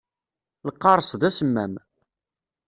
[0.67, 1.73] Lqaṛes d asemmam.